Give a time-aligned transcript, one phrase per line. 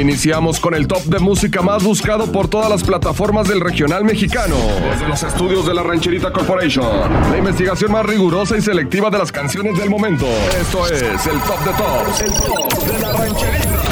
[0.00, 4.54] Iniciamos con el top de música más buscado por todas las plataformas del regional mexicano.
[4.90, 6.86] Desde los estudios de la Rancherita Corporation.
[7.30, 10.26] La investigación más rigurosa y selectiva de las canciones del momento.
[10.60, 12.20] Esto es el top de tops.
[12.20, 13.86] El top de la Rancherita.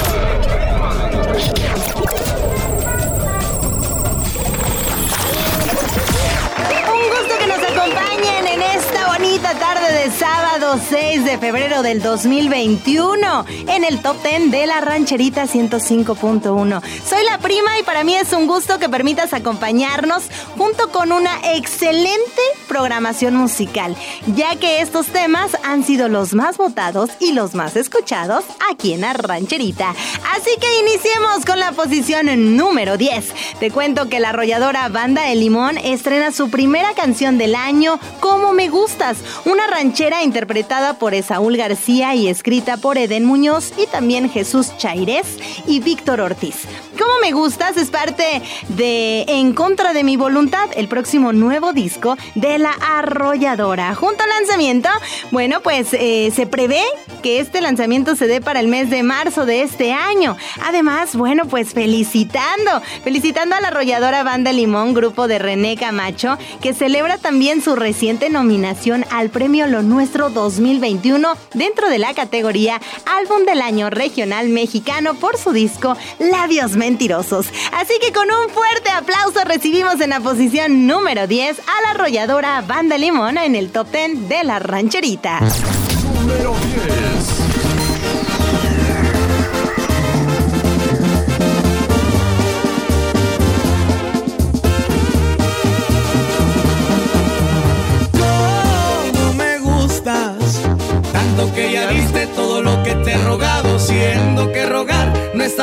[10.25, 16.83] Sábado 6 de febrero del 2021 en el top 10 de la rancherita 105.1.
[17.07, 20.23] Soy la prima y para mí es un gusto que permitas acompañarnos
[20.57, 23.95] junto con una excelente programación musical,
[24.35, 29.03] ya que estos temas han sido los más votados y los más escuchados aquí en
[29.03, 29.91] la rancherita.
[30.35, 33.35] Así que iniciemos con la posición número 10.
[33.61, 38.55] Te cuento que la arrolladora Banda de Limón estrena su primera canción del año, Como
[38.55, 44.31] me gustas, una ranchera interpretada por Esaúl García y escrita por Eden Muñoz y también
[44.31, 46.63] Jesús Chairés y Víctor Ortiz.
[46.99, 52.17] Como me gustas es parte de En contra de mi voluntad, el próximo nuevo disco
[52.35, 53.95] de la arrolladora.
[53.95, 54.89] Junto al lanzamiento,
[55.33, 56.83] bueno, pues eh, se prevé
[57.23, 60.37] que este lanzamiento se dé para el mes de marzo de este año.
[60.63, 66.75] Además, bueno, pues felicitando, felicitando a la arrolladora Banda Limón, grupo de René Camacho, que
[66.75, 73.47] celebra también su reciente nominación al Premio Lo Nuestro 2021 dentro de la categoría Álbum
[73.47, 77.47] del Año Regional Mexicano por su disco Labios Mentirosos.
[77.73, 82.61] Así que con un fuerte aplauso recibimos en la posición número 10 a la arrolladora
[82.61, 85.41] Banda Limón en el top 10 de la rancherita.
[85.41, 86.94] Número 10.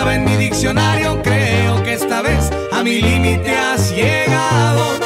[0.10, 5.01] En mi diccionario, creo que esta vez a mi límite has llegado.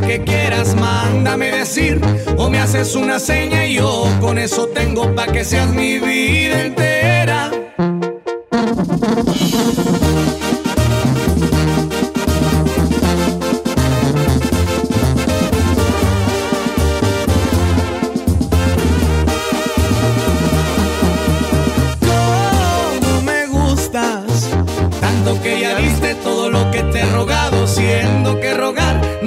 [0.00, 0.74] Que quieras.
[0.74, 2.00] Mándame decir
[2.36, 6.62] o me haces una seña y yo con eso tengo pa' que seas mi vida
[6.62, 6.91] entera.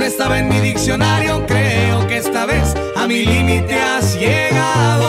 [0.06, 5.08] Estaba en mi diccionario, creo que esta vez a mi límite has llegado.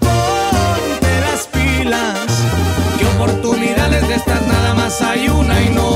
[0.00, 2.18] Ponte las pilas,
[2.98, 5.91] que oportunidades de estas nada más hay una y no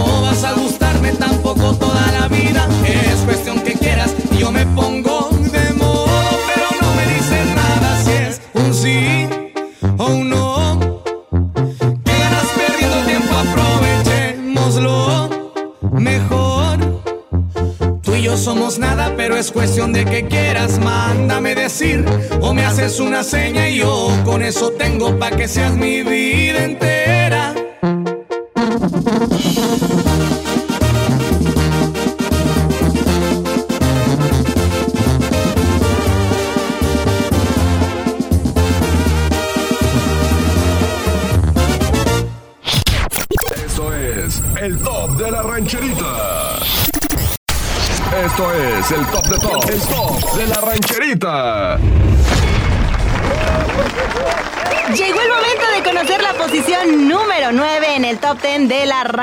[24.47, 27.26] eso tengo pa' que seas mi vida entera.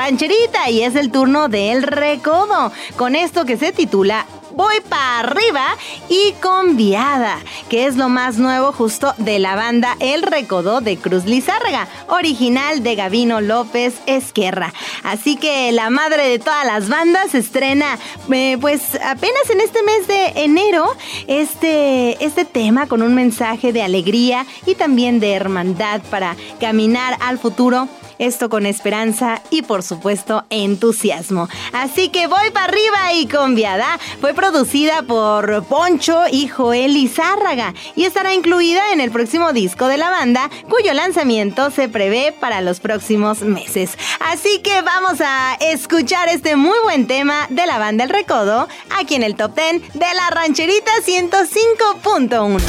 [0.04, 5.64] Rancherita y es el turno del recodo, con esto que se titula Voy para arriba
[6.10, 7.38] y con Viada,
[7.70, 12.82] que es lo más nuevo justo de la banda El Recodó de Cruz Lizárraga, original
[12.82, 14.74] de Gavino López Esquerra.
[15.04, 17.98] Así que la madre de todas las bandas estrena,
[18.30, 20.84] eh, pues apenas en este mes de enero,
[21.28, 27.38] este, este tema con un mensaje de alegría y también de hermandad para caminar al
[27.38, 31.48] futuro esto con esperanza y por supuesto entusiasmo.
[31.72, 33.98] Así que voy para arriba y conviada.
[34.20, 39.98] Fue producida por Poncho y Joel Izárraga y estará incluida en el próximo disco de
[39.98, 43.96] la banda, cuyo lanzamiento se prevé para los próximos meses.
[44.20, 48.68] Así que vamos a escuchar este muy buen tema de la banda El Recodo
[48.98, 52.60] aquí en el top 10 de la rancherita 105.1.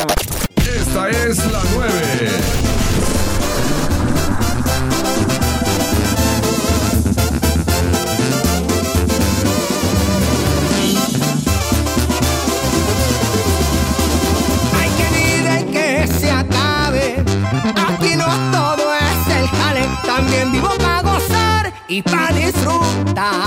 [0.57, 2.74] Esta es la 9.
[20.35, 23.43] También vivo para gozar y para disfrutar.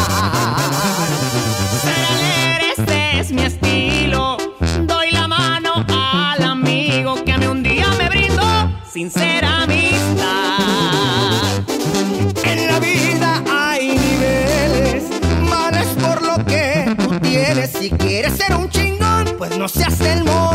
[1.82, 4.37] Ser alegre, este es mi estilo.
[4.82, 10.58] Doy la mano al amigo que a mí un día me brindó sincera amistad.
[12.44, 15.05] En la vida hay niveles,
[15.50, 17.70] vales por lo que tú tienes.
[17.73, 20.47] Si quieres ser un chingón, pues no seas el monto.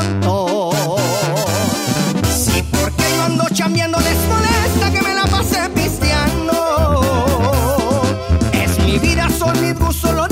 [9.53, 10.22] komi bosolo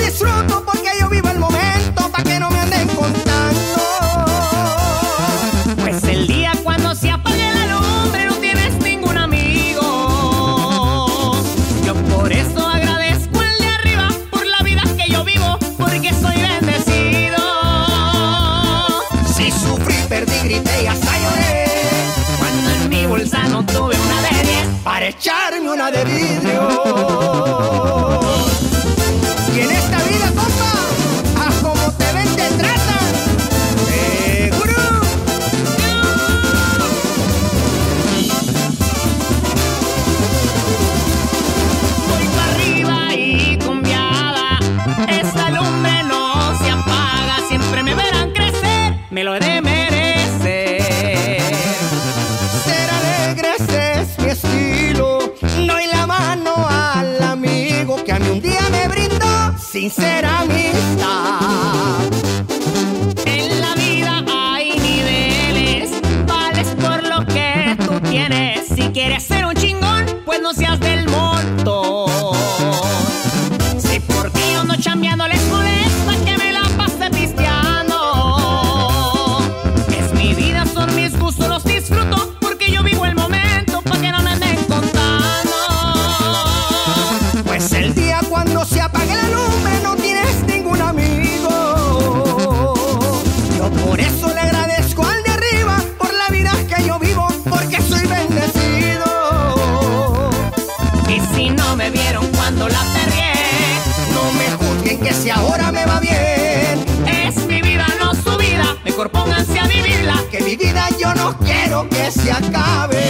[111.72, 113.02] quiero que se acabe.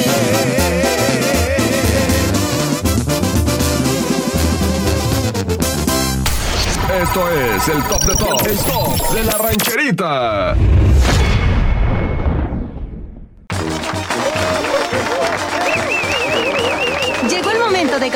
[7.02, 10.56] Esto es el top de top, el top de la rancherita.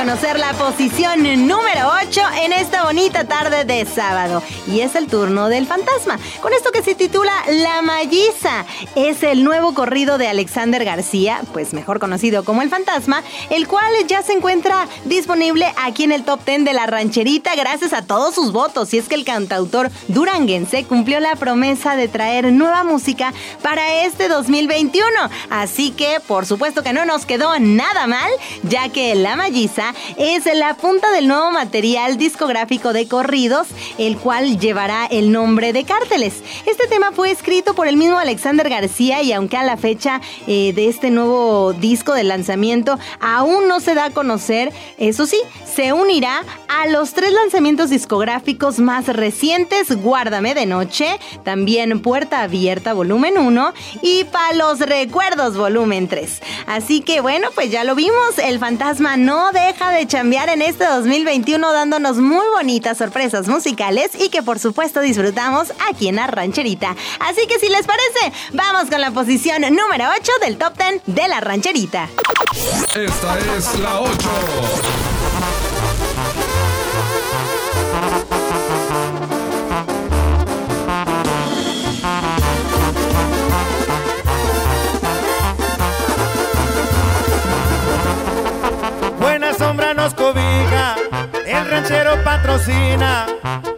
[0.05, 4.43] Conocer la posición número 8 en esta bonita tarde de sábado.
[4.67, 8.65] Y es el turno del fantasma, con esto que se titula La Malliza.
[8.95, 13.91] Es el nuevo corrido de Alexander García, pues mejor conocido como El Fantasma, el cual
[14.07, 18.35] ya se encuentra disponible aquí en el top 10 de la rancherita gracias a todos
[18.35, 18.93] sus votos.
[18.93, 23.33] Y es que el cantautor duranguense cumplió la promesa de traer nueva música
[23.63, 25.07] para este 2021.
[25.49, 28.29] Así que, por supuesto que no nos quedó nada mal,
[28.61, 34.59] ya que La Malliza es la punta del nuevo material discográfico de corridos, el cual
[34.59, 36.41] llevará el nombre de Cárteles.
[36.65, 40.73] Este tema fue escrito por el mismo Alexander García y aunque a la fecha eh,
[40.73, 45.93] de este nuevo disco de lanzamiento aún no se da a conocer, eso sí, se
[45.93, 53.37] unirá a los tres lanzamientos discográficos más recientes, Guárdame de Noche, también Puerta Abierta volumen
[53.37, 56.41] 1 y Palos Recuerdos volumen 3.
[56.67, 60.85] Así que bueno, pues ya lo vimos, el fantasma no deja de chambear en este
[60.85, 66.95] 2021 dándonos muy bonitas sorpresas musicales y que por supuesto disfrutamos aquí en la rancherita.
[67.19, 71.27] Así que si les parece, vamos con la posición número 8 del top 10 de
[71.27, 72.09] la rancherita.
[72.95, 75.14] Esta es la 8.
[91.85, 93.27] Ranchero patrocina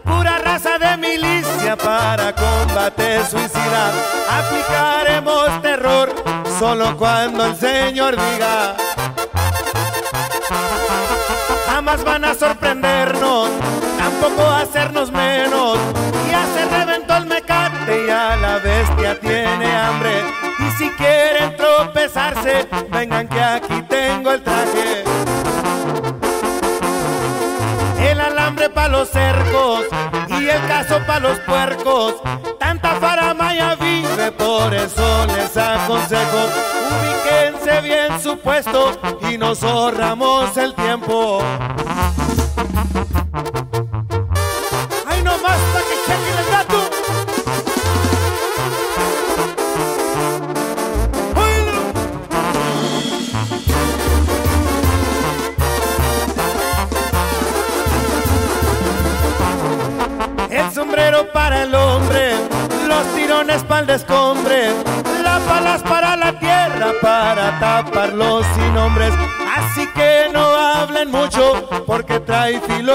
[0.02, 3.92] pura raza de milicia para combate suicida.
[4.30, 6.14] Aplicaremos terror
[6.58, 8.76] solo cuando el Señor diga.
[11.66, 13.50] Jamás van a sorprendernos,
[13.98, 15.78] tampoco hacernos menos.
[16.30, 20.24] Ya se reventó el mecate y a la bestia tiene hambre.
[20.58, 25.07] Y si quieren tropezarse, vengan que aquí tengo el traje.
[28.88, 29.84] Los cercos
[30.28, 32.14] y el caso para los puercos.
[32.58, 36.48] Tanta faramaya vive, por eso les aconsejo.
[36.90, 38.98] Ubíquense bien su puesto
[39.30, 41.40] y nos ahorramos el tiempo.
[45.06, 45.87] Ay, no basta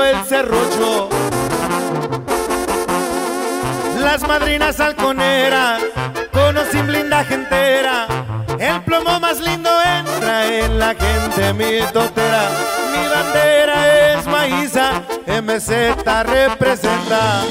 [0.01, 1.09] el serrucho.
[3.99, 5.81] Las madrinas halconeras,
[6.31, 8.07] con o sin blindaje entera.
[8.57, 12.49] El plomo más lindo entra en la gente mi totera.
[12.91, 15.69] Mi bandera es maíza, MZ
[16.23, 17.43] representa.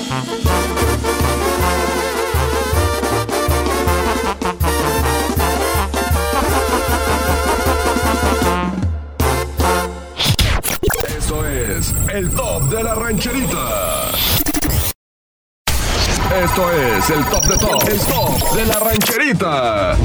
[12.12, 14.10] El top de la rancherita.
[16.44, 19.96] Esto es el top de top, el top de la rancherita.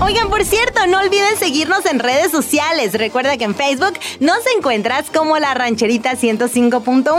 [0.00, 2.92] Oigan, por cierto, no olviden seguirnos en redes sociales.
[2.94, 7.12] Recuerda que en Facebook nos encuentras como la rancherita 105.1,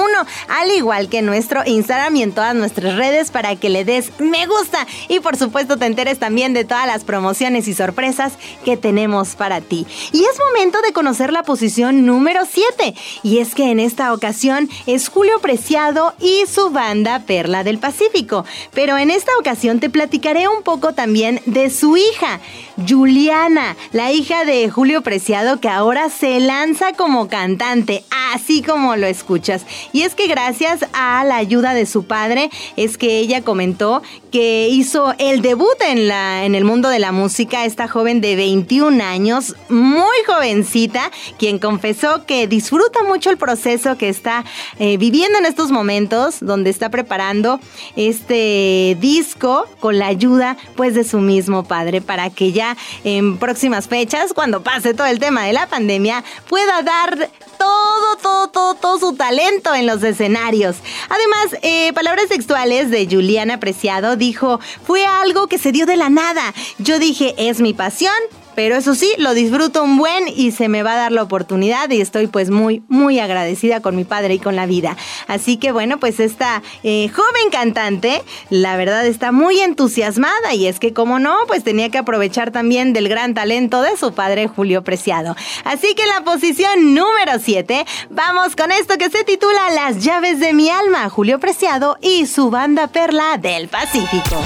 [0.47, 4.11] al igual que en nuestro Instagram y en todas nuestras redes para que le des
[4.19, 8.33] me gusta y por supuesto te enteres también de todas las promociones y sorpresas
[8.63, 9.85] que tenemos para ti.
[10.13, 12.95] Y es momento de conocer la posición número 7.
[13.23, 18.45] Y es que en esta ocasión es Julio Preciado y su banda Perla del Pacífico.
[18.73, 22.39] Pero en esta ocasión te platicaré un poco también de su hija.
[22.87, 29.07] Juliana, la hija de Julio Preciado que ahora se lanza como cantante, así como lo
[29.07, 29.65] escuchas.
[29.93, 34.67] Y es que gracias a la ayuda de su padre es que ella comentó que
[34.69, 39.03] hizo el debut en, la, en el mundo de la música, esta joven de 21
[39.03, 44.45] años, muy jovencita, quien confesó que disfruta mucho el proceso que está
[44.77, 47.59] eh, viviendo en estos momentos, donde está preparando
[47.95, 52.68] este disco con la ayuda pues de su mismo padre para que ya
[53.03, 58.47] en próximas fechas, cuando pase todo el tema de la pandemia, pueda dar todo, todo,
[58.49, 60.77] todo, todo su talento en los escenarios.
[61.09, 66.09] Además, eh, palabras textuales de Juliana Preciado dijo, fue algo que se dio de la
[66.09, 66.53] nada.
[66.77, 68.13] Yo dije, es mi pasión,
[68.55, 71.89] pero eso sí, lo disfruto un buen y se me va a dar la oportunidad
[71.89, 74.97] y estoy pues muy, muy agradecida con mi padre y con la vida.
[75.27, 80.79] Así que bueno, pues esta eh, joven cantante, la verdad está muy entusiasmada y es
[80.79, 84.83] que como no, pues tenía que aprovechar también del gran talento de su padre Julio
[84.83, 85.35] Preciado.
[85.63, 90.39] Así que en la posición número 7, vamos con esto que se titula Las llaves
[90.39, 94.37] de mi alma, Julio Preciado y su banda Perla del Pacífico.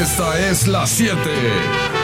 [0.00, 1.97] Esta es la 7.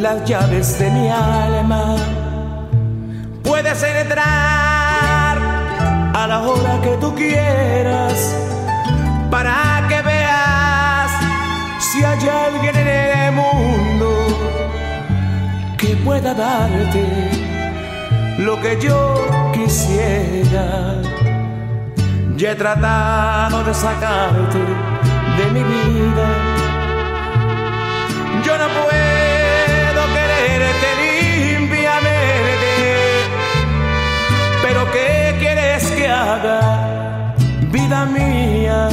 [0.00, 1.96] Las llaves de mi alma.
[3.42, 5.38] Puedes entrar
[6.14, 8.34] a la hora que tú quieras
[9.30, 11.10] para que veas
[11.78, 14.08] si hay alguien en el mundo
[15.76, 17.04] que pueda darte
[18.38, 20.96] lo que yo quisiera.
[22.36, 24.58] Ya he tratado de sacarte
[25.36, 26.49] de mi vida
[37.72, 38.88] vida mía?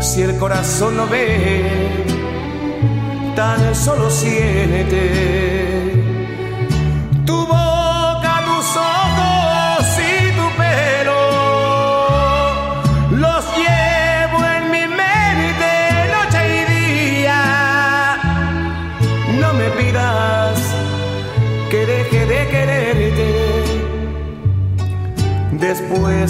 [0.00, 2.04] Si el corazón no ve,
[3.34, 5.57] tan solo siente.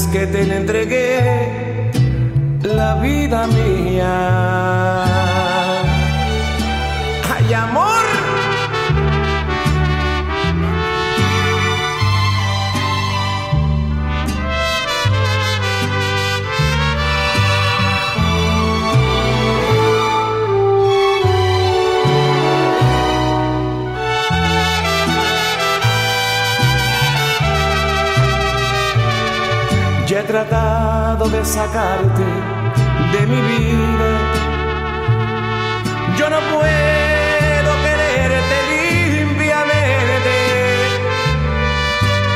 [0.06, 1.90] Que te le entregué
[2.62, 4.08] la vida mía.
[30.28, 32.22] Tratado de sacarte
[33.12, 34.10] de mi vida.
[36.18, 40.36] Yo no puedo quererte limpiamente.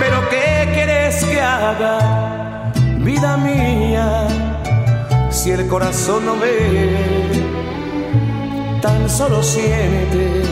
[0.00, 4.26] Pero ¿qué quieres que haga, vida mía?
[5.30, 6.96] Si el corazón no ve,
[8.80, 10.51] tan solo siente.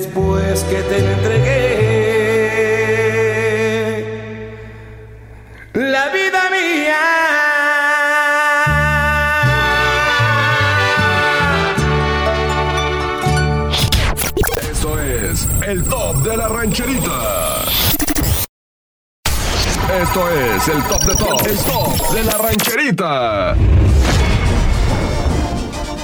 [0.00, 1.50] Después que te entregué.
[5.74, 7.04] La vida mía.
[14.72, 17.64] Esto es el top de la rancherita.
[20.02, 23.54] Esto es el top de top, el top de la rancherita.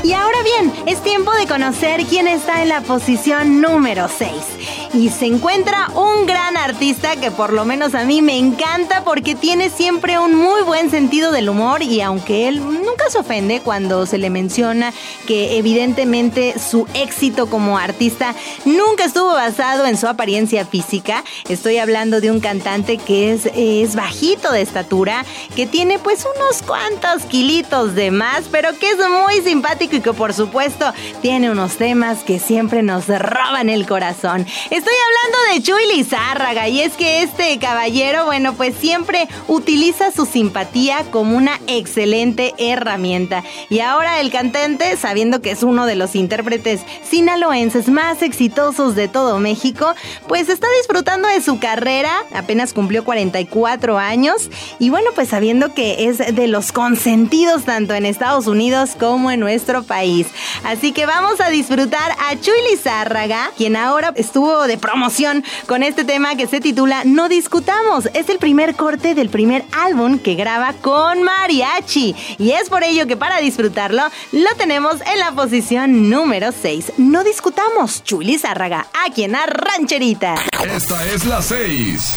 [0.04, 4.75] Y ahora bien, es tiempo de conocer quién está en la posición número 6.
[4.96, 9.34] Y se encuentra un gran artista que por lo menos a mí me encanta porque
[9.34, 14.06] tiene siempre un muy buen sentido del humor y aunque él nunca se ofende cuando
[14.06, 14.94] se le menciona
[15.26, 18.34] que evidentemente su éxito como artista
[18.64, 23.96] nunca estuvo basado en su apariencia física, estoy hablando de un cantante que es, es
[23.96, 29.42] bajito de estatura, que tiene pues unos cuantos kilitos de más, pero que es muy
[29.42, 34.46] simpático y que por supuesto tiene unos temas que siempre nos roban el corazón.
[34.94, 41.04] Hablando de Chuy Lizárraga y es que este caballero, bueno, pues siempre utiliza su simpatía
[41.10, 43.42] como una excelente herramienta.
[43.68, 49.08] Y ahora el cantante, sabiendo que es uno de los intérpretes sinaloenses más exitosos de
[49.08, 49.94] todo México,
[50.28, 56.08] pues está disfrutando de su carrera, apenas cumplió 44 años y bueno, pues sabiendo que
[56.08, 60.26] es de los consentidos tanto en Estados Unidos como en nuestro país.
[60.64, 66.04] Así que vamos a disfrutar a Chuy Lizárraga, quien ahora estuvo de promoción con este
[66.04, 68.08] tema que se titula No Discutamos.
[68.14, 72.14] Es el primer corte del primer álbum que graba con mariachi.
[72.38, 76.92] Y es por ello que para disfrutarlo lo tenemos en la posición número 6.
[76.98, 80.34] No discutamos, Chuy Lizárraga, aquí en la rancherita.
[80.64, 82.16] Esta es la 6.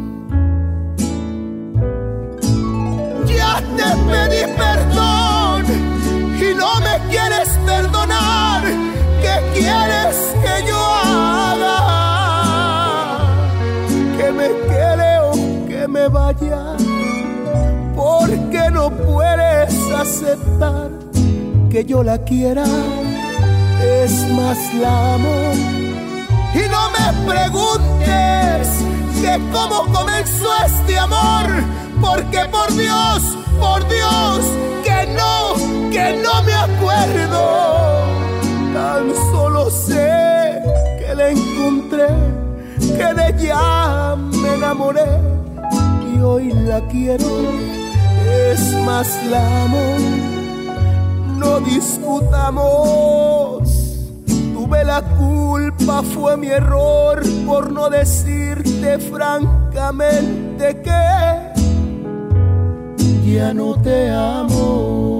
[3.77, 5.65] Te pedí perdón
[6.39, 8.63] y no me quieres perdonar.
[9.21, 11.77] ¿Qué quieres que yo haga?
[14.17, 15.31] Que me quede o
[15.67, 16.75] que me vaya.
[17.95, 20.89] Porque no puedes aceptar
[21.69, 22.65] que yo la quiera.
[23.81, 25.81] Es más la amo
[26.53, 28.67] y no me preguntes
[29.21, 31.45] que cómo comenzó este amor,
[32.01, 34.39] porque por Dios, por Dios,
[34.83, 35.55] que no,
[35.91, 37.41] que no me acuerdo.
[38.73, 40.61] Tan solo sé
[40.99, 42.07] que la encontré,
[42.97, 45.09] que de ella me enamoré
[46.13, 47.29] y hoy la quiero,
[48.51, 49.85] es más la amo.
[51.37, 53.31] No discutamos
[54.71, 61.50] tuve la culpa, fue mi error por no decirte francamente que
[63.25, 65.10] ya no te amo.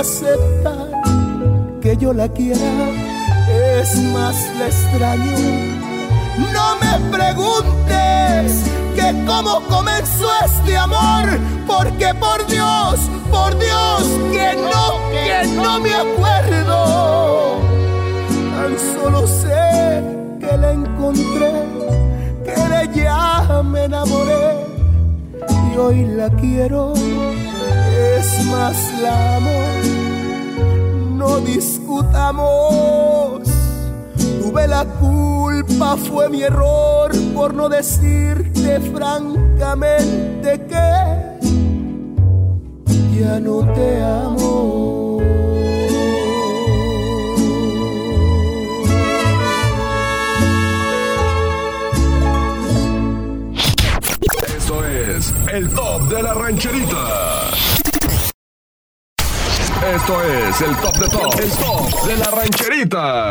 [0.00, 0.88] Aceptar
[1.82, 2.70] que yo la quiera.
[3.80, 5.36] Es más, la extraño.
[6.54, 8.64] No me preguntes
[8.96, 11.26] que cómo comenzó este amor,
[11.66, 12.98] porque por Dios,
[13.30, 17.60] por Dios, que no, que no me acuerdo.
[18.54, 20.02] Tan solo sé
[20.40, 21.52] que la encontré,
[22.44, 24.64] que de ella me enamoré
[25.72, 26.94] y hoy la quiero.
[28.50, 29.58] Más, la amo.
[31.16, 32.80] No discutamos.
[34.40, 40.79] Tuve la culpa, fue mi error por no decirte francamente que
[62.90, 63.29] The.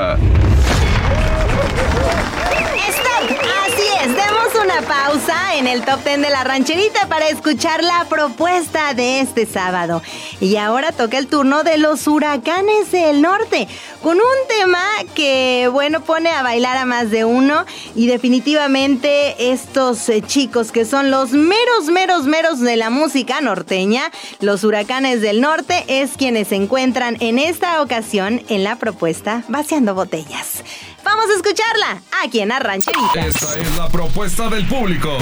[6.39, 10.01] La rancherita para escuchar la propuesta de este sábado.
[10.39, 13.67] Y ahora toca el turno de los huracanes del norte,
[14.01, 14.79] con un tema
[15.15, 17.65] que, bueno, pone a bailar a más de uno.
[17.93, 24.09] Y definitivamente estos eh, chicos que son los meros, meros, meros de la música norteña,
[24.39, 29.93] los huracanes del norte, es quienes se encuentran en esta ocasión en la propuesta Vaciando
[29.93, 30.63] Botellas.
[31.03, 33.25] Vamos a escucharla aquí en Arrancherita.
[33.25, 35.17] Esta es la propuesta del público.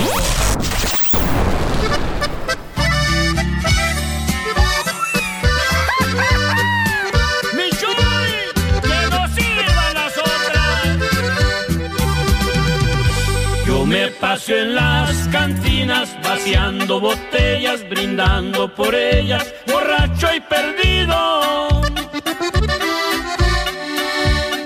[14.20, 21.82] Paso en las cantinas vaciando botellas, brindando por ellas, borracho y perdido.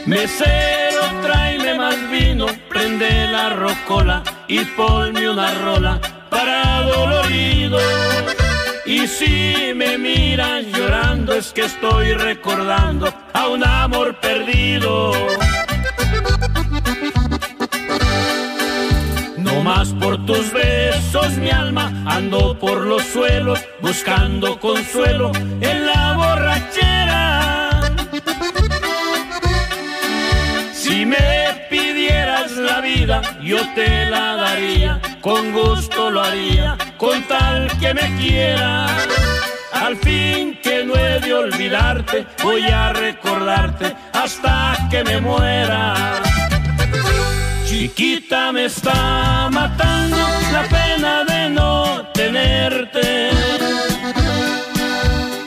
[0.05, 7.79] Mesero, tráeme más vino, prende la rocola y ponme una rola para dolorido.
[8.85, 15.11] Y si me miran llorando es que estoy recordando a un amor perdido.
[19.75, 25.31] Más por tus besos, mi alma, ando por los suelos buscando consuelo
[25.61, 27.79] en la borrachera.
[30.73, 37.71] Si me pidieras la vida, yo te la daría, con gusto lo haría, con tal
[37.79, 38.91] que me quieras.
[39.71, 46.21] Al fin que no he de olvidarte, voy a recordarte hasta que me muera.
[47.71, 50.17] Chiquita me está matando
[50.51, 53.29] la pena de no tenerte.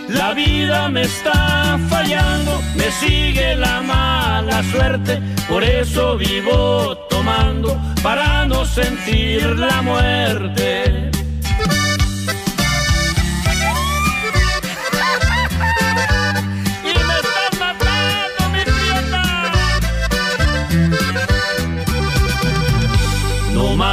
[0.08, 8.46] La vida me está fallando, me sigue la mala suerte, por eso vivo tomando para
[8.46, 11.10] no sentir la muerte.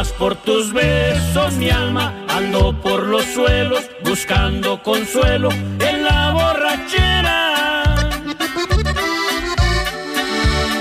[0.10, 8.10] Por tus besos, mi alma, ando por los suelos buscando consuelo en la borrachera.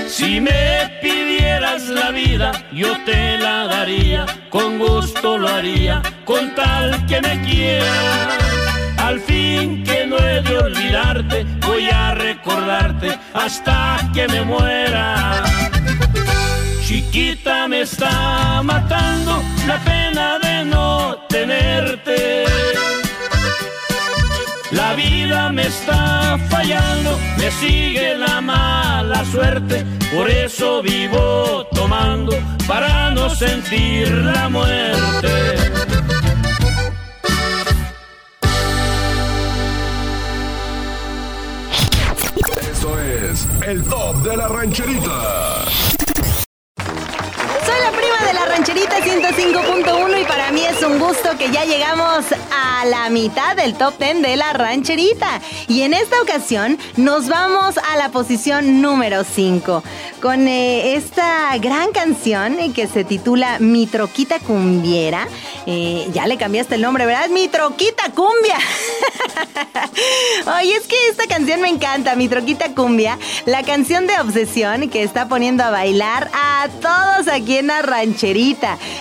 [0.07, 7.05] Si me pidieras la vida, yo te la daría, con gusto lo haría, con tal
[7.05, 8.37] que me quieras.
[8.97, 15.50] Al fin que no he de olvidarte, voy a recordarte hasta que me muera.
[17.11, 22.45] Chiquita me está matando la pena de no tenerte.
[24.71, 32.33] La vida me está fallando, me sigue la mala suerte, por eso vivo tomando
[32.65, 35.55] para no sentir la muerte.
[42.71, 45.90] Esto es el top de la rancherita.
[48.61, 53.73] Rancherita 105.1 y para mí es un gusto que ya llegamos a la mitad del
[53.73, 55.41] top 10 de la rancherita.
[55.67, 59.83] Y en esta ocasión nos vamos a la posición número 5
[60.21, 65.27] con eh, esta gran canción que se titula Mi Troquita Cumbiera.
[65.65, 67.29] Eh, ya le cambiaste el nombre, ¿verdad?
[67.29, 68.59] Mi Troquita Cumbia.
[70.59, 73.17] Oye, es que esta canción me encanta, Mi Troquita Cumbia.
[73.47, 78.50] La canción de obsesión que está poniendo a bailar a todos aquí en la rancherita.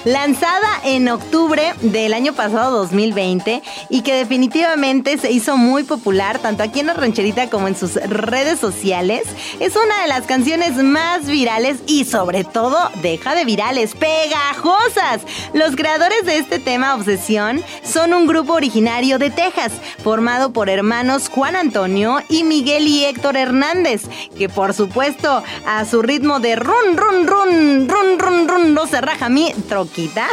[0.04, 6.62] Lanzada en octubre del año pasado 2020 y que definitivamente se hizo muy popular tanto
[6.62, 9.24] aquí en la rancherita como en sus redes sociales.
[9.58, 15.22] Es una de las canciones más virales y sobre todo deja de virales, pegajosas.
[15.52, 21.28] Los creadores de este tema Obsesión son un grupo originario de Texas, formado por hermanos
[21.28, 24.02] Juan Antonio y Miguel y Héctor Hernández,
[24.38, 29.00] que por supuesto a su ritmo de run run run run run run no se
[29.00, 30.26] raja mi troquita.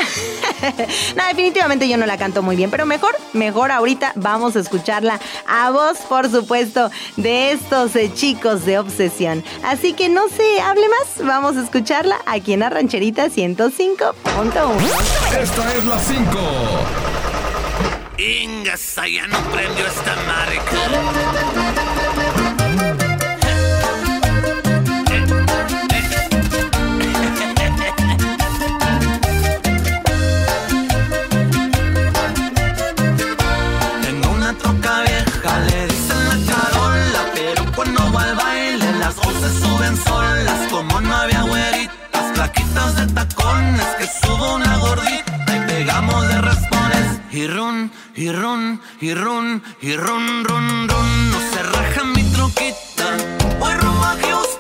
[1.16, 5.20] no, definitivamente yo no la canto muy bien, pero mejor, mejor ahorita vamos a escucharla
[5.48, 9.44] a voz, por supuesto, de estos eh, chicos de Obsesión.
[9.64, 14.14] Así que no se hable más, vamos a escucharla aquí en la rancherita 105.1.
[15.40, 16.28] Esta es la 5.
[18.18, 21.67] Ingas, ya no prendió esta marca.
[47.48, 53.16] Y run, y run, y run, y run, run, run, no se raja mi troquita.
[53.58, 54.57] Voy rumbo a Houston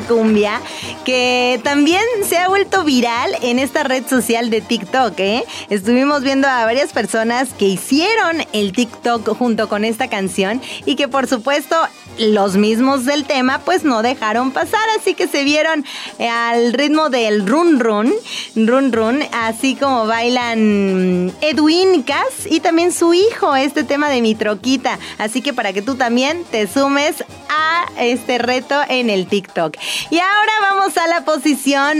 [0.00, 0.60] Cumbia,
[1.04, 5.44] que también se ha vuelto viral en esta red social de TikTok, ¿eh?
[5.70, 11.08] Estuvimos viendo a varias personas que hicieron el TikTok junto con esta canción y que
[11.08, 11.76] por supuesto
[12.22, 15.84] los mismos del tema pues no dejaron pasar, así que se vieron
[16.18, 18.12] eh, al ritmo del run run,
[18.56, 24.34] run run, así como bailan Edwin Cass y también su hijo, este tema de Mi
[24.34, 29.76] Troquita, así que para que tú también te sumes a este reto en el TikTok.
[30.10, 31.98] Y ahora vamos a la posición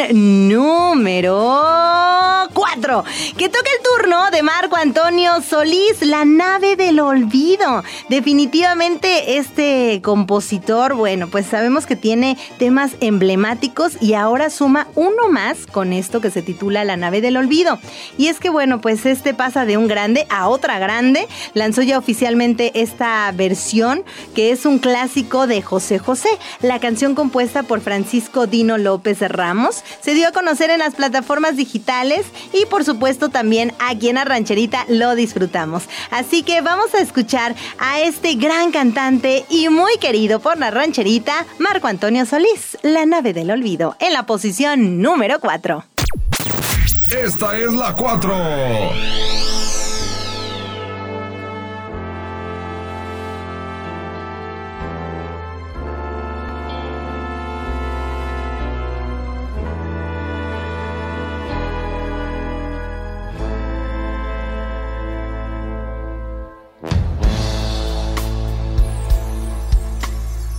[0.48, 1.32] número
[2.52, 3.04] 4,
[3.36, 7.82] que toca el turno de Marco Antonio Solís, La nave del olvido.
[8.08, 15.66] Definitivamente este compositor, bueno, pues sabemos que tiene temas emblemáticos y ahora suma uno más
[15.66, 17.78] con esto que se titula La nave del olvido.
[18.18, 21.96] Y es que bueno, pues este pasa de un grande a otra grande, lanzó ya
[21.96, 26.28] oficialmente esta versión que es un clásico de José José.
[26.60, 31.56] La canción compuesta por Francisco Dino López Ramos se dio a conocer en las plataformas
[31.56, 35.84] digitales y por supuesto también aquí en la rancherita lo disfrutamos.
[36.10, 41.46] Así que vamos a escuchar a este gran cantante y muy querido por la rancherita,
[41.58, 45.84] Marco Antonio Solís, La nave del olvido, en la posición número 4.
[47.10, 48.34] Esta es la 4.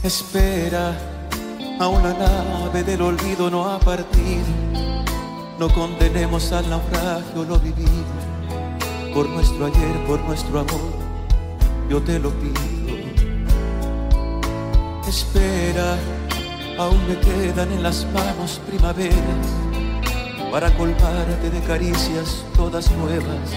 [0.04, 0.98] Espera,
[1.80, 4.44] a una nave del olvido no ha partido.
[5.58, 7.88] No condenemos al naufragio lo vivido.
[9.14, 10.94] Por nuestro ayer, por nuestro amor,
[11.90, 12.60] yo te lo pido.
[15.08, 15.98] Espera,
[16.78, 19.48] aún me quedan en las manos primaveras
[20.52, 23.52] para colmarte de caricias todas nuevas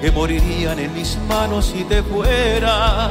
[0.00, 3.10] que morirían en mis manos si te fuera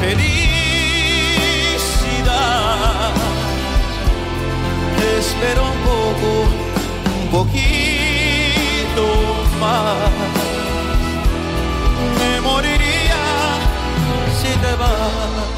[0.00, 0.40] felicidad.
[5.18, 6.30] Espero un poco,
[7.20, 9.04] un poquito
[9.60, 10.10] más.
[12.18, 13.24] Me moriría
[14.40, 15.48] si te vas.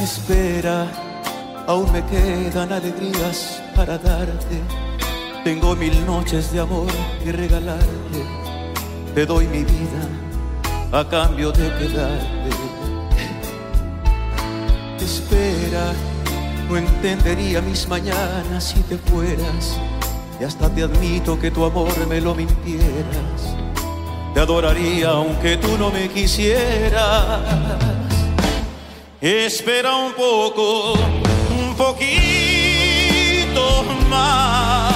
[0.00, 0.78] Espera
[1.66, 4.85] Aún me quedan alegrías para darte.
[5.46, 6.88] Tengo mil noches de amor
[7.22, 7.86] que regalarte.
[9.14, 10.08] Te doy mi vida
[10.90, 12.50] a cambio de quedarte.
[15.00, 15.92] Espera,
[16.68, 19.78] no entendería mis mañanas si te fueras.
[20.40, 23.54] Y hasta te admito que tu amor me lo mintieras.
[24.34, 27.40] Te adoraría aunque tú no me quisieras.
[29.20, 30.94] Espera un poco
[31.78, 32.24] poquito
[34.10, 34.95] más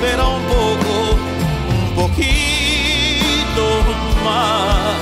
[0.00, 1.18] Espera un poco,
[1.74, 3.64] un poquito
[4.24, 4.94] más.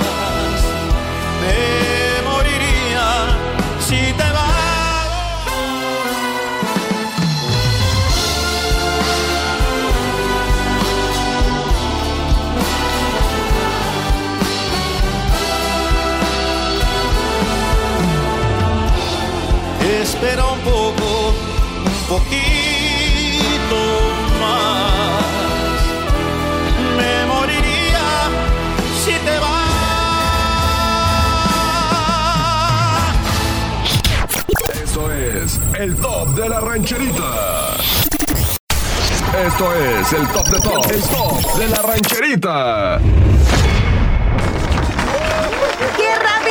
[1.39, 3.07] Me moriría
[3.79, 4.57] si te vas.
[20.01, 21.33] espera un poco,
[21.85, 22.56] un poquito
[35.87, 37.77] el top de la rancherita.
[39.45, 42.99] Esto es el top de top, el top de la rancherita.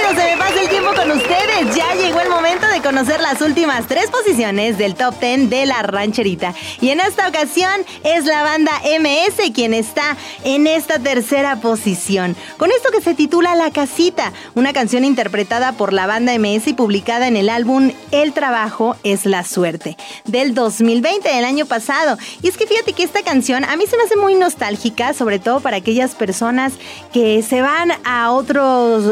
[0.07, 1.75] ¡Qué rápido se me pasa el tiempo con ustedes!
[1.75, 5.83] Ya llegó el momento de conocer las últimas tres posiciones del top 10 de la
[5.83, 6.55] rancherita.
[6.81, 7.73] Y en esta ocasión
[8.05, 12.37] es la banda MS quien está en esta tercera posición.
[12.57, 16.75] Con esto que se titula La Casita, una canción interpretada por la banda MS y
[16.75, 22.17] publicada en el álbum El Trabajo es la Suerte, del 2020, del año pasado.
[22.43, 25.39] Y es que fíjate que esta canción a mí se me hace muy nostálgica, sobre
[25.39, 26.75] todo para aquellas personas
[27.13, 28.63] que se van a otra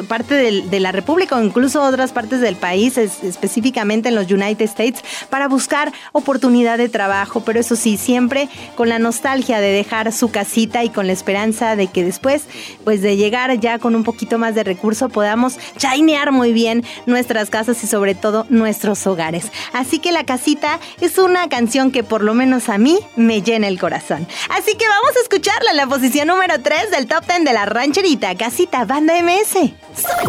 [0.09, 4.65] parte de, de la República o incluso otras partes del país, específicamente en los United
[4.67, 10.13] States, para buscar oportunidad de trabajo, pero eso sí, siempre con la nostalgia de dejar
[10.13, 12.45] su casita y con la esperanza de que después,
[12.85, 17.51] pues de llegar ya con un poquito más de recurso, podamos chainear muy bien nuestras
[17.51, 19.51] casas y sobre todo nuestros hogares.
[19.73, 23.69] Así que la casita es una canción que por lo menos a mí me llena
[23.69, 24.27] el corazón.
[24.51, 27.65] Así que vamos a escucharla en la posición número 3 del top 10 de la
[27.65, 29.73] rancherita, casita banda MS.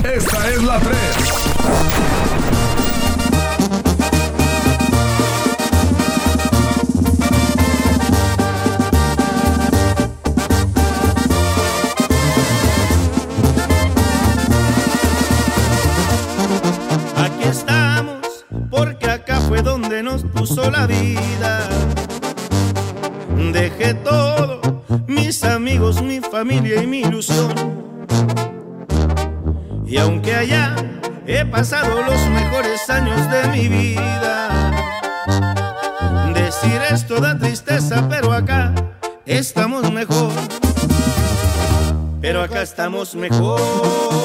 [0.03, 0.95] Esta es la 3.
[17.17, 21.69] Aquí estamos, porque acá fue donde nos puso la vida.
[23.51, 24.61] Dejé todo,
[25.07, 26.74] mis amigos, mi familia
[42.85, 44.24] estamos mejor.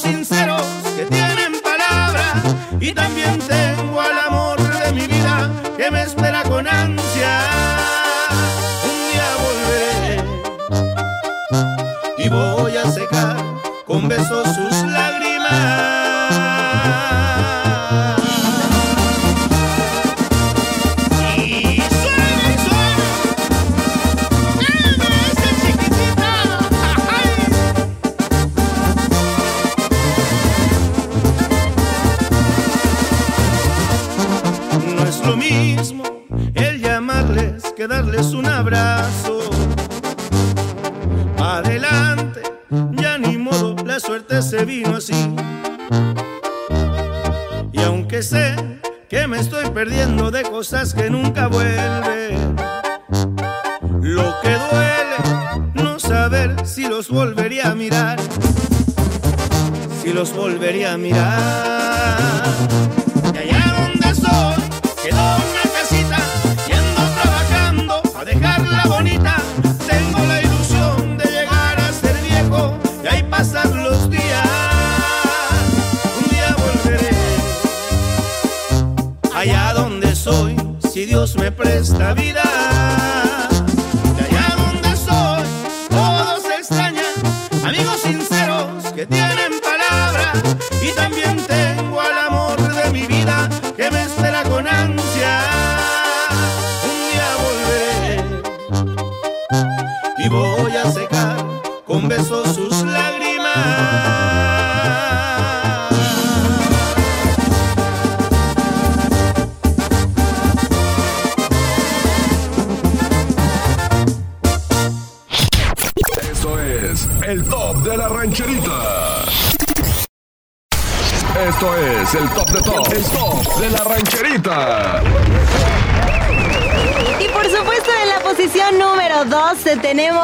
[0.00, 0.62] Sinceros
[0.96, 2.34] que tienen palabra.
[2.80, 7.15] Y también tengo al amor de mi vida que me espera con ansia.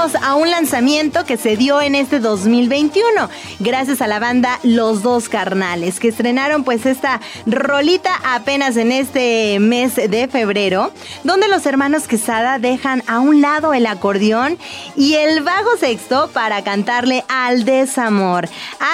[0.02, 3.28] 12 tenemos a un lanzamiento que se dio en este 2021
[3.60, 9.58] gracias a la banda Los Dos Carnales que estrenaron pues esta rolita apenas en este
[9.60, 10.92] mes de febrero
[11.22, 14.58] donde los hermanos Quesada dejan a un lado el acordeón
[14.96, 18.48] y el bajo sexto para cantarle al desamor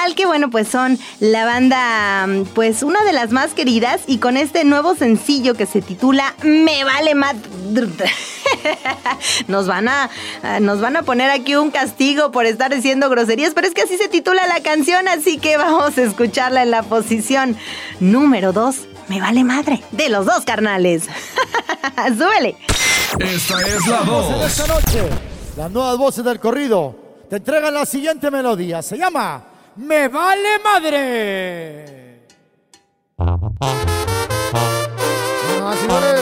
[0.04, 4.36] al que bueno pues son la banda pues una de las más queridas y con
[4.36, 7.36] este nuevo sencillo que se titula Me vale más
[9.49, 10.11] nos van a
[10.61, 13.96] nos van a poner aquí un castigo por estar diciendo groserías, pero es que así
[13.96, 17.57] se titula la canción, así que vamos a escucharla en la posición
[18.01, 18.76] número 2
[19.09, 19.82] Me vale madre.
[19.92, 21.05] De los dos carnales.
[22.18, 22.57] Súbele.
[23.18, 24.68] Esta es la En esta 2.
[24.68, 25.09] noche,
[25.57, 26.94] las nuevas voces del corrido
[27.30, 28.82] te entregan la siguiente melodía.
[28.82, 29.44] Se llama
[29.76, 32.26] Me vale madre.
[35.61, 36.18] Ah, señores.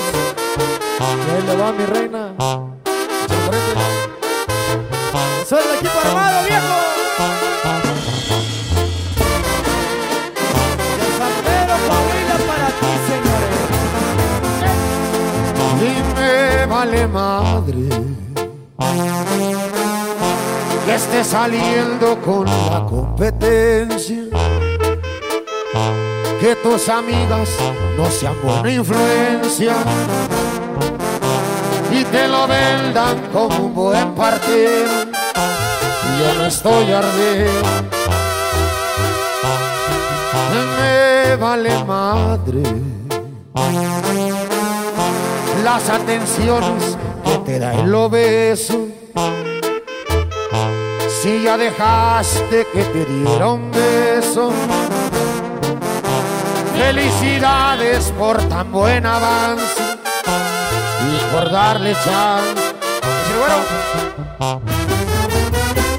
[1.37, 2.35] Ahí le va mi reina.
[5.47, 6.67] Soy el equipo armado, viejo.
[16.69, 17.89] Vale madre
[20.85, 24.25] que esté saliendo con la competencia.
[26.41, 27.49] Que tus amigas
[27.97, 29.75] no sean buena influencia
[32.13, 35.05] te lo vendan como un buen partido.
[36.19, 37.69] Yo no estoy ardiendo.
[40.79, 42.63] Me vale madre
[45.63, 48.87] las atenciones que te da el obeso.
[51.23, 54.53] Si ya dejaste que te diera un beso,
[56.79, 59.86] felicidades por tan buen avance
[61.33, 62.75] por darle chance.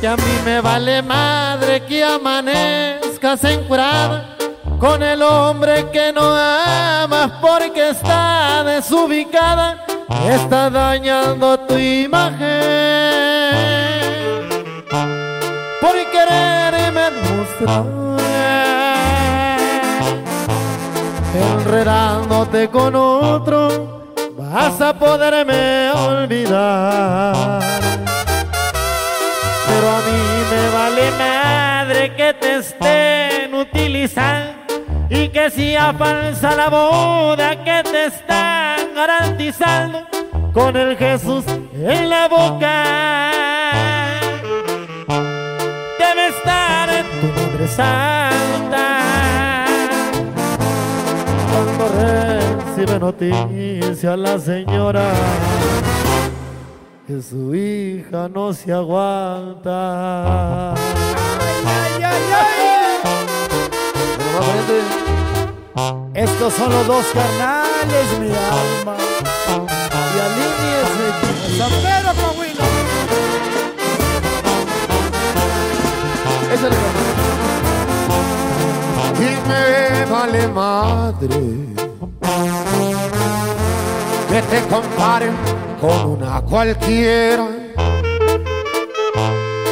[0.01, 4.37] Y a mí me vale madre que amanezcas encurada
[4.79, 9.83] con el hombre que no amas porque está desubicada,
[10.29, 12.47] está dañando tu imagen
[15.81, 17.85] por quererme mostrar,
[21.33, 24.06] enredándote con otro,
[24.53, 27.59] vas a poderme olvidar.
[29.67, 30.21] Pero a mí
[30.51, 34.53] me vale madre que te estén utilizando
[35.09, 40.05] y que sea falsa la boda que te están garantizando
[40.53, 43.31] con el Jesús en la boca.
[45.99, 48.87] Debe estar en tu madre santa
[51.51, 52.46] cuando
[52.77, 55.11] recibe noticia la señora
[57.07, 60.73] que su hija no se aguanta.
[60.73, 60.77] Ay,
[62.03, 62.13] ay, ay.
[66.13, 68.95] Estos son los dos carnales, mi alma.
[70.13, 71.07] Y alíñese,
[71.57, 72.65] San Pedro Coahuila.
[76.53, 76.77] Ese le
[79.19, 81.76] y me vale madre
[84.37, 85.35] que te comparen
[85.81, 87.47] con una cualquiera.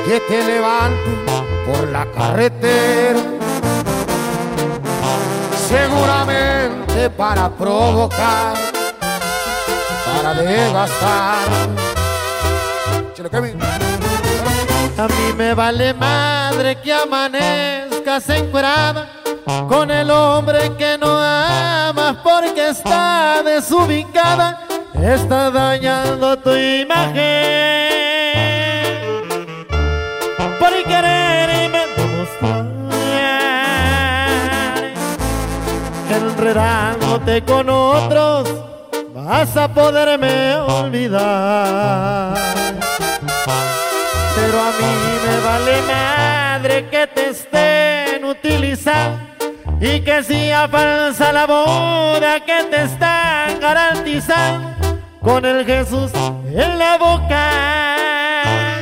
[0.05, 1.11] Que te levante
[1.67, 3.19] por la carretera.
[5.69, 8.55] Seguramente para provocar
[10.05, 10.33] para
[13.29, 13.59] Kevin.
[14.97, 19.09] A mí me vale madre que amanezcas encuerada
[19.67, 21.14] con el hombre que no
[21.93, 24.59] porque está desubicada,
[24.93, 27.91] está dañando tu imagen
[30.59, 32.65] por quererme demostrar,
[36.09, 38.49] enredándote con otros,
[39.13, 42.33] vas a poderme olvidar.
[44.35, 44.93] Pero a mí
[45.27, 49.34] me vale madre que te estén utilizando
[49.79, 54.69] y que sea falsa la boda que te están garantizando
[55.21, 56.11] con el Jesús
[56.47, 58.75] en la boca.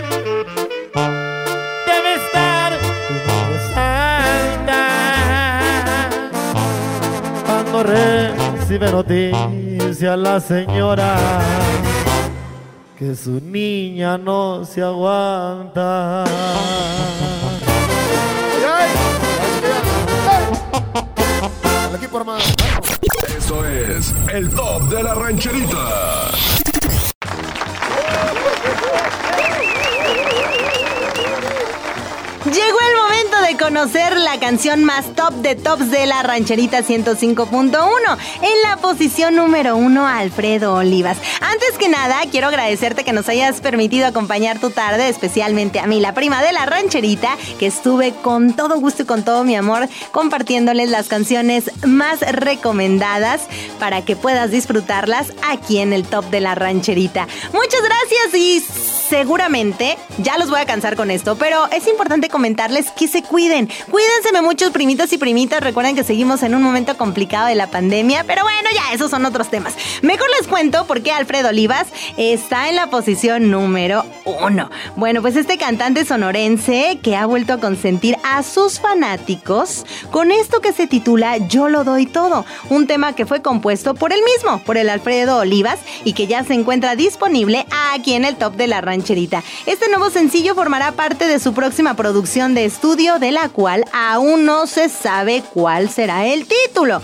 [1.88, 2.74] Debe estar
[3.74, 4.86] santa
[7.46, 11.16] cuando recibe noticia la señora
[12.98, 16.26] que su niña no se aguanta.
[23.38, 26.32] Eso es el top de la rancherita.
[32.46, 32.83] Llegó
[33.58, 38.18] conocer la canción más top de tops de la rancherita 105.1.
[38.42, 41.18] En la posición número uno, Alfredo Olivas.
[41.42, 46.00] Antes que nada, quiero agradecerte que nos hayas permitido acompañar tu tarde, especialmente a mí,
[46.00, 49.88] la prima de la rancherita, que estuve con todo gusto y con todo mi amor
[50.12, 53.42] compartiéndoles las canciones más recomendadas
[53.80, 57.28] para que puedas disfrutarlas aquí en el top de la rancherita.
[57.54, 62.90] Muchas gracias y seguramente ya los voy a cansar con esto, pero es importante comentarles
[62.90, 63.70] que se cuiden.
[63.92, 65.62] Cuídense muchos primitos y primitas.
[65.62, 69.24] Recuerden que seguimos en un momento complicado de la pandemia, pero bueno, ya esos son
[69.26, 69.76] otros temas.
[70.02, 71.88] Mejor les cuento por qué Alfredo Olivas
[72.18, 74.72] está en la posición número uno.
[74.96, 80.60] Bueno, pues este cantante sonorense que ha vuelto a consentir a sus fanáticos con esto
[80.60, 84.64] que se titula Yo lo doy todo, un tema que fue compuesto por él mismo,
[84.64, 88.68] por el Alfredo Olivas y que ya se encuentra disponible aquí en el top de
[88.68, 88.82] la
[89.66, 94.46] Este nuevo sencillo formará parte de su próxima producción de estudio, de la cual aún
[94.46, 97.02] no se sabe cuál será el título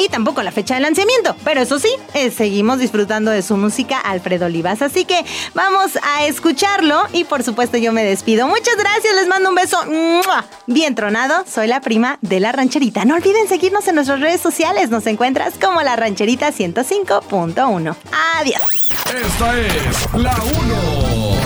[0.00, 1.36] y tampoco la fecha de lanzamiento.
[1.44, 4.82] Pero eso sí, eh, seguimos disfrutando de su música Alfredo Olivas.
[4.82, 5.24] Así que
[5.54, 8.48] vamos a escucharlo y por supuesto yo me despido.
[8.48, 9.78] Muchas gracias, les mando un beso
[10.66, 11.44] bien tronado.
[11.46, 13.04] Soy la prima de la rancherita.
[13.04, 14.90] No olviden seguirnos en nuestras redes sociales.
[14.90, 17.96] Nos encuentras como la rancherita 105.1.
[18.38, 18.62] Adiós.
[19.14, 21.39] Esta es la 1.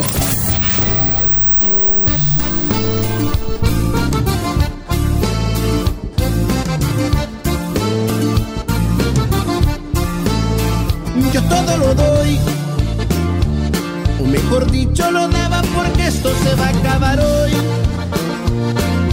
[11.35, 12.39] Yo todo lo doy.
[14.21, 17.51] O mejor dicho, lo daba porque esto se va a acabar hoy.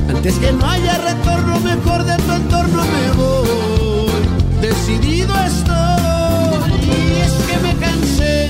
[0.07, 4.21] Antes que no haya retorno, mejor de tu entorno me voy.
[4.61, 8.49] Decidido estoy, y es que me cansé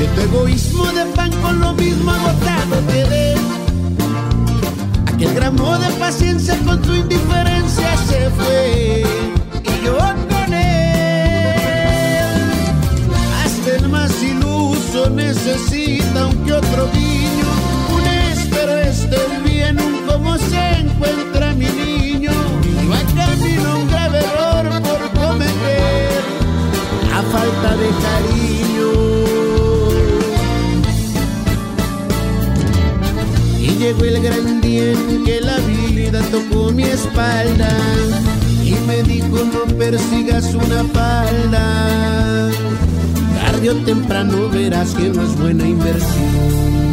[0.00, 3.34] de tu egoísmo de pan con lo mismo agotado quedé.
[5.06, 9.04] Aquel gramo de paciencia con tu indiferencia se fue.
[9.62, 9.96] Y yo
[16.26, 17.48] un que otro guiño,
[17.94, 22.32] un espero esté bien, un cómo se encuentra mi niño.
[22.94, 26.22] Hay camino un grave error por cometer,
[27.14, 28.90] a falta de cariño.
[33.60, 37.70] Y llegó el gran día en que la vida tocó mi espalda
[38.62, 42.50] y me dijo no persigas una falda
[43.62, 46.91] tarde temprano verás que no es buena inversión.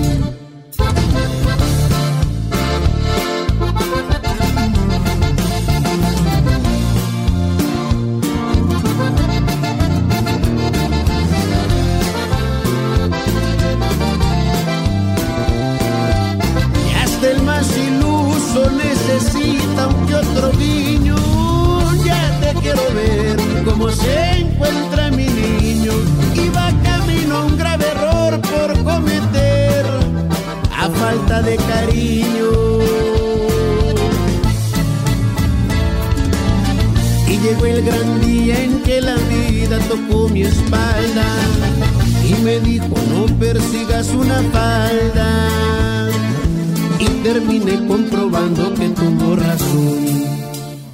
[46.99, 50.05] Y terminé comprobando que tuvo razón.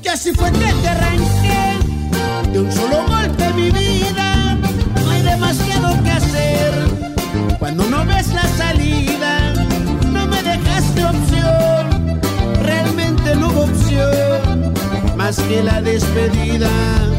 [0.04, 4.58] Y así fue que te arranqué de un solo golpe mi vida.
[5.04, 6.74] No hay demasiado que hacer
[7.60, 9.56] cuando no ves la salida
[11.04, 12.22] opción,
[12.64, 14.74] realmente no hubo opción,
[15.16, 16.70] más que la despedida.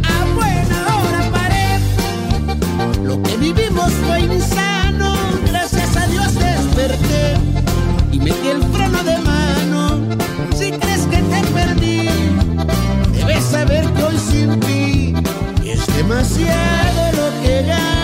[0.02, 4.20] A buena hora paré, lo que vivimos fue a
[8.12, 9.99] Y metí el freno de mano.
[10.55, 12.09] Si crees que te perdí,
[13.12, 15.14] debes saber que hoy sin ti
[15.64, 17.95] es demasiado lo que gano.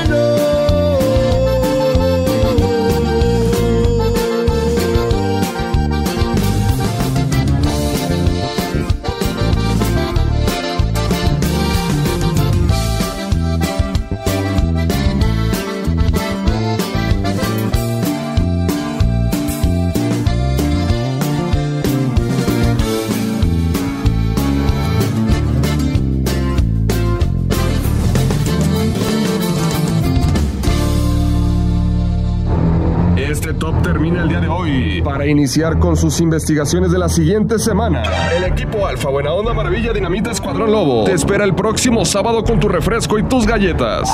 [35.32, 38.02] Iniciar con sus investigaciones de la siguiente semana,
[38.36, 42.60] el equipo Alfa Buena Onda Maravilla Dinamita Escuadrón Lobo te espera el próximo sábado con
[42.60, 44.08] tu refresco y tus galletas.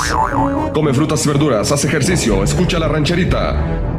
[0.73, 3.97] Come frutas y verduras, haz ejercicio, escucha la rancherita.